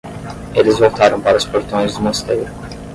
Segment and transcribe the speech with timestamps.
[0.55, 2.51] Eles voltaram para os portões do mosteiro.